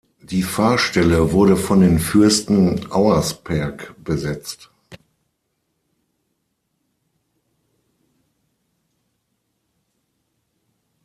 Die 0.23 0.41
Pfarrstelle 0.41 1.31
wurde 1.31 1.55
von 1.55 1.81
den 1.81 1.99
Fürsten 1.99 2.91
Auersperg 2.91 3.93
besetzt. 4.03 4.71